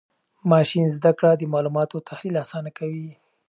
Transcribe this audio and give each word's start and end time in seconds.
ماشین 0.51 0.85
زده 0.95 1.11
کړه 1.17 1.31
د 1.35 1.43
معلوماتو 1.53 2.05
تحلیل 2.09 2.35
آسانه 2.43 2.69
کوي. 2.77 3.09